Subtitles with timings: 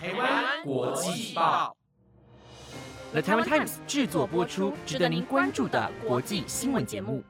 [0.00, 1.76] 台湾国际报
[3.10, 7.24] ，The Taiwan Times 制作播出，值得您关注的国际新闻节目。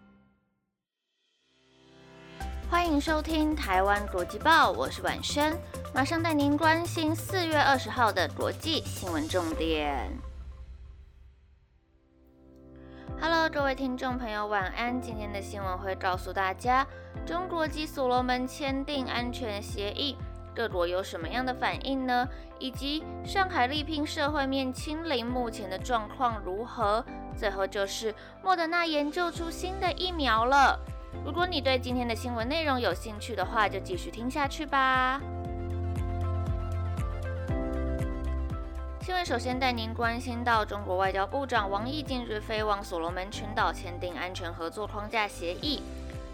[2.71, 5.57] 欢迎收听台湾国际报，我是婉萱，
[5.95, 10.07] 马上带您关心四月二十号的国际新闻重点。
[13.19, 15.01] Hello，各位听众朋友，晚安。
[15.01, 16.87] 今天的新闻会告诉大家，
[17.25, 20.15] 中国及所罗门签订安全协议。
[20.59, 22.29] 各国有什么样的反应呢？
[22.59, 27.05] 以及上海力拼社会面清零，目前的状况如何？
[27.37, 28.13] 最后就是
[28.43, 30.77] 莫德纳研究出新的疫苗了。
[31.25, 35.21] 如果你对今天的新闻内容有兴趣的话，就继续听下去吧。
[39.01, 45.85] 新闻首先带您关心到，中国外交部长王毅近日飞往所罗门群岛签订安全合作框架协议。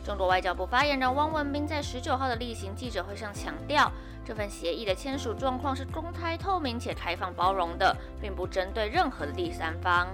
[0.05, 3.91] 中国外交部发言人汪文斌在十九号的例行记者会上强调，
[4.23, 10.07] 这份协议的签署状况是公开、透明且开放、包容的，并不针对任何的第三方。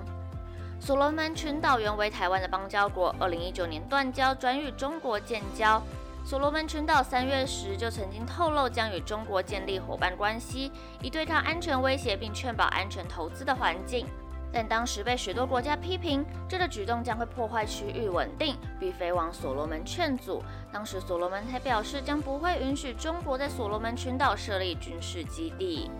[0.78, 5.82] 所罗门群岛原为台湾的邦交国，二零一九年断交，转与中国建交。
[6.24, 10.70] 所罗门群岛三月时就曾经透露将与中国建立伙伴关系，
[11.02, 14.06] 以对抗安全威胁，并确保安全投资的环境。
[14.52, 20.42] 但当时被许多国家批评，这个举动将会破坏区域稳定，并飞往所罗门劝阻。
[20.72, 25.90] 当时所罗门还表示，将不会允许中国在所罗门群岛设立军事基地。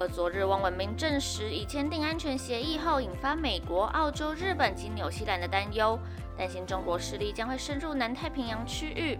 [0.00, 5.98] 而昨日，汪文斌证实已签订安全协议后，引发美国、澳洲、日本及纽西兰的担忧，
[6.38, 9.18] 担心中国势力将会深入南太平洋区域。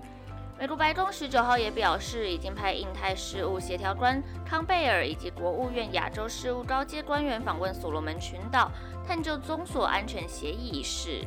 [0.61, 8.71] 美国白宫十九号也表示，已经派印太事务协调官康贝尔以及国务院亚洲事务高阶官员访问所罗门群岛，
[9.09, 11.25] 探究中所安全协议一事。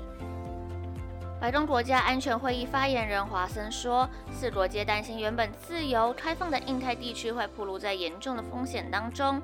[1.41, 9.41] 白宫国家安全会议发言人华森说，四国皆担心原本自由开放的印太地区会暴露在严重的风险当中。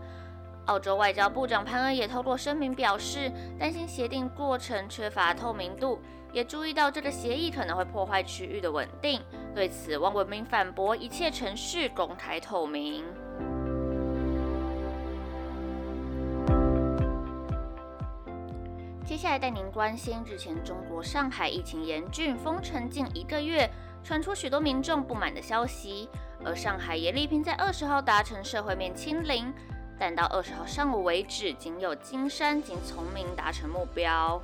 [0.67, 5.99] 澳洲外交部长潘恩也透过声明表示，担心协定过程缺乏透明度，
[6.31, 9.19] 也注意到这个协议可能会破坏区域的稳定。
[9.55, 13.03] 对此，汪文斌反驳一切程序公开透明。
[19.05, 23.69] 接下来带您关心日前中国上海疫情严峻，封城近一个月，
[24.03, 26.07] 传出许多民众不满的消息，
[26.45, 29.51] 而上海也力拼在二十号达成社会面清零。
[29.99, 34.41] 但到二十号上午为止，仅有金山及崇明达成目标。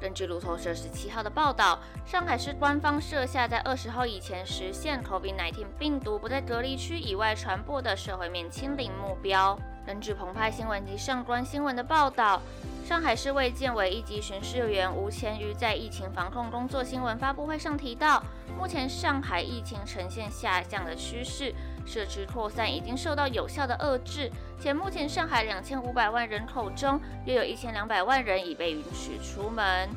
[0.00, 9.58] 根据路透社十七号的报道，上海市官方设下在二十号以前实现 COVID-19 病毒不在隔离区以外传播的社会面清零目标。
[9.86, 12.40] 根据澎湃新闻及上官新闻的报道。
[12.84, 18.22] 上海市卫健委一级巡视员吴乾瑜在疫情防控工作新闻发布会上提到，
[18.58, 21.54] 目前上海疫情呈现下降的趋势，
[21.86, 24.30] 社区扩散已经受到有效的遏制，
[24.60, 29.88] 且目前上海两千五百万人口中，约有一千两百万人已被允许出门。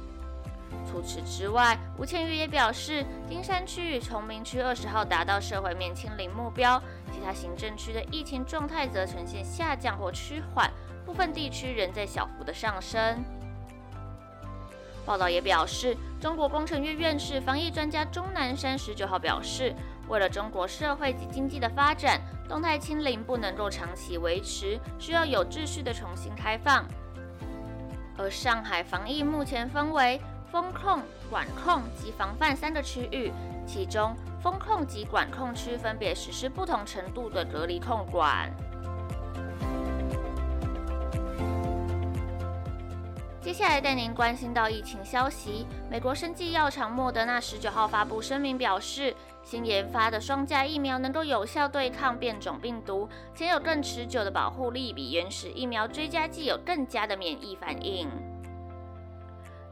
[0.89, 10.71] 除此之外，吴乾玉也表示，金山区与崇明区二十号达到社会面清零目标，其他行政区的疫情状态则呈现下降或趋缓。
[11.05, 13.23] 部分地区仍在小幅的上升。
[15.05, 19.75] 报道也表示，中国工程院院士、防疫专家钟南山十九号表示，
[20.07, 26.85] 为了中国社会及经济的发展，动态清零不能够长期维持，需要有秩序的重新开放。
[28.17, 30.21] 而上海防疫目前分为
[30.51, 33.31] 风控、管控及防范三个区域，
[33.65, 38.51] 其中风控及管控区分别实施不同程度的隔离控管。
[43.53, 45.67] 接下来带您关心到疫情消息。
[45.87, 58.09] 美国生技药厂莫德纳十九号发布声明表示，新研发的双价疫苗能够有效对抗变种病毒，且有更持久的保护力，比原始疫苗追加剂有更佳的免疫反应。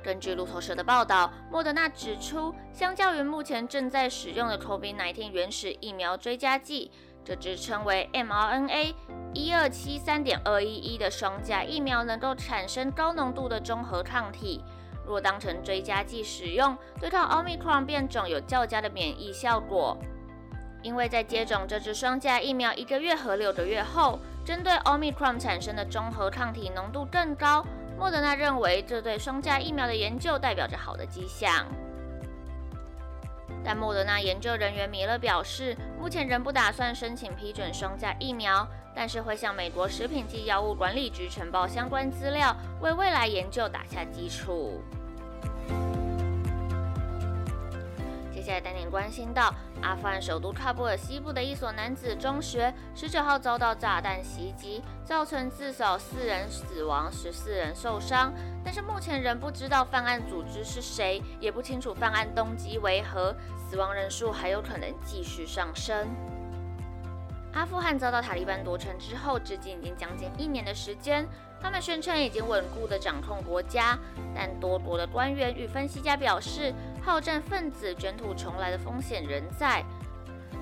[0.03, 6.91] 根据路透社的报道，莫德纳指出，相较于目前正在使用的 COVID-19 原始疫苗追加剂，
[7.25, 8.93] 这支称为 mRNA。
[9.33, 14.63] 一二七三点二一一的双价疫苗能够产生高浓度的中和抗体，
[15.05, 19.97] 若当成追加剂使用，对抗奥密克戎变种有较佳的免疫效果。
[20.83, 27.63] 因为在接种这支双价疫苗一个月和六个月后，针对奥密克戎产生的中和抗体浓度更高，
[27.97, 31.65] 莫德纳认为这对双价疫苗的研究代表着好的迹象。
[33.63, 38.67] 但莫德纳研究人员米勒表示，目前仍不打算申请批准双价疫苗。
[38.95, 44.81] 但是会向美国食品及药物管理局呈报相关资料，为未来研究打下基础。
[48.33, 49.53] 接下来带您关心到
[49.83, 58.33] 阿富汗首都喀布尔西部的一所男子中学，十九号遭到炸弹袭击，造成至少四人死亡，十四人受伤。
[58.63, 63.35] 但是目前仍不知道犯案组织是谁，也不清楚犯案动机为何，
[63.69, 66.07] 死亡人数还有可能继续上升。
[67.53, 71.27] 阿富汗遭到塔利班夺城之后，至今已经将近一年的时间。
[71.61, 73.97] 他们宣称已经稳固地掌控国家，
[74.33, 79.83] 但多国的官员与分析家表示，好战分子卷土重来的风险仍在。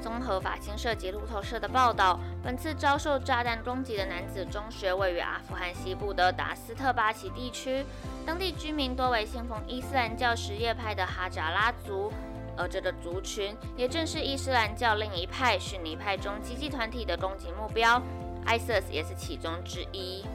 [0.01, 7.85] 综合法新社及路透社的报道，本次遭受炸弹攻击的男子中学位于阿富汗西部的达斯特巴奇地区，
[8.25, 12.11] 当地居民多为信奉伊斯兰教什叶派的哈扎拉族，
[12.59, 18.01] 而这个族群也正是伊斯兰教另一派逊尼派中积极团体的攻击目标
[18.45, 20.25] ，ISIS 也是其中之一。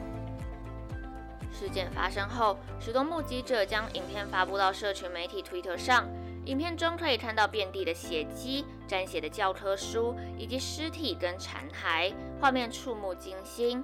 [1.53, 6.09] 事件发生后，许多目击者将影片发布到社群媒体 Twitter 上。
[6.47, 13.83] 影片中可以看到遍地的血迹、沾血的教科书以及尸体跟残骸，画面触目惊心。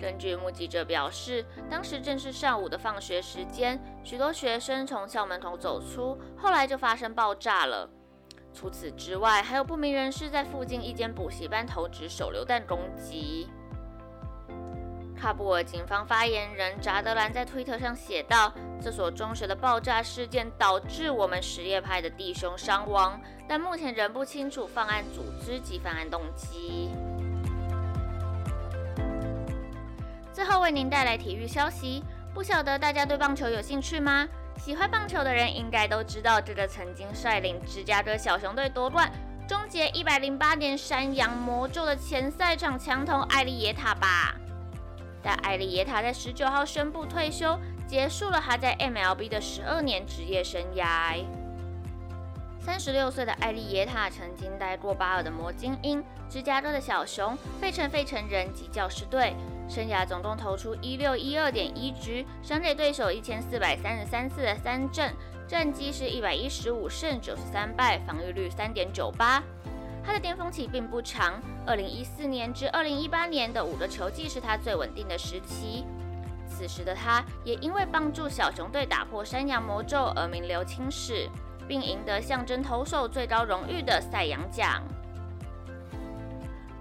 [0.00, 7.88] 根据目击者表示，当时正是上午的放学时间，许多学生从校门口走出，后来就发生爆炸了。
[8.52, 13.48] 除此之外，还有不明人士在附近一间补习班投掷手榴弹攻击。
[15.16, 18.52] 喀布尔警方发言人扎德兰在推特上写道
[18.82, 23.18] ：“这所中学的爆炸事件导致我们什叶派的弟兄伤亡，
[23.48, 26.90] 但目前仍不清楚犯案组织及犯案动机。”
[30.44, 32.04] 最后为您带来体育消息，
[32.34, 34.28] 不晓得大家对棒球有兴趣吗？
[34.58, 39.10] 喜欢棒球的人应该都知道这个曾经率领芝加哥小熊队夺冠、
[39.48, 44.34] 终结一百零八年山羊魔咒的前赛场强投艾利耶塔吧。
[45.22, 47.58] 但艾利耶塔在十九号宣布退休，
[47.88, 51.24] 结束了他在 MLB 的十二年职业生涯。
[52.60, 59.34] 三十六岁的艾利耶塔曾经待过巴尔的摩精英、芝加哥的小熊、费城费城人及教师队，
[59.68, 65.12] 生涯总共投出一六一二点一局，赏给对手一千四百三十三次的三振，
[65.48, 69.42] 战绩是一百一十五胜九十三败，防御率三点九八。
[70.04, 75.86] 他的巅峰期并不长，二零一四年至二零一八年的五个球季是他最稳定的时期。
[76.46, 81.26] 此时的他也因为帮助小熊队打破山羊魔咒而名留青史，
[81.66, 84.82] 并赢得象征投手最高荣誉的赛扬奖。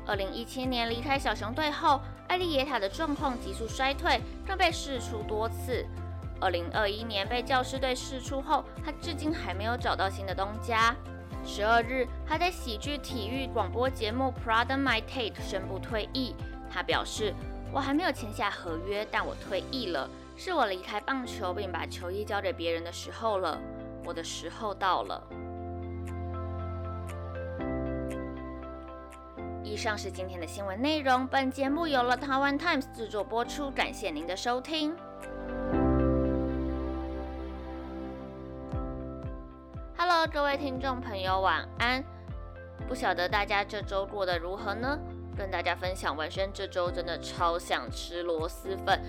[0.06, 2.02] 二零一七年离开小熊队后，
[2.34, 5.86] 艾利耶塔的状况急速衰退，更被释出多次。
[6.42, 10.96] 二零二一年被教师队释出后，他至今还没有找到新的东家。
[11.46, 16.36] 十二日，他在喜剧体育广播节目《Pardon My Tate》宣布退役。
[16.72, 17.36] 他表示
[17.72, 23.62] ：“我还没有签下合约，但我退役了，是我离开棒球并把球衣交给别人的时候了。
[24.04, 25.22] 我的时候到了。”
[29.74, 31.26] 以上是今天的新闻内容。
[31.26, 34.96] 本节目由了台湾 Times 制作播出，感谢您的收听。
[39.98, 42.04] Hello，各位听众朋友，晚安。
[42.88, 44.96] 不晓得大家这周过得如何呢？
[45.36, 49.02] 跟大家分享，文轩这周真的超想吃螺蛳粉，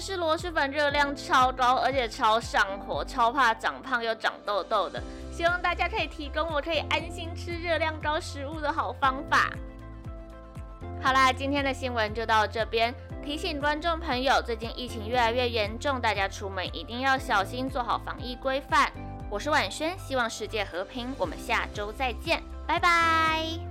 [0.00, 5.02] 是螺蛳粉热量超高，而且超上火，超怕长胖又长痘痘的。
[5.30, 9.50] 希望大家可以提供我可以安心吃热量高食物的好方法。
[11.02, 12.94] 好啦，今天的新闻就到这边。
[13.22, 18.90] 提醒观众朋友，最近疫情越来越严重，大家出门一定要小心，做好防疫规范。
[19.30, 21.14] 我是婉萱，希望世界和平。
[21.18, 23.69] 我们下周再见，拜拜。